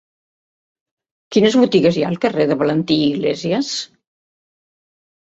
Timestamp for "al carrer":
2.15-2.49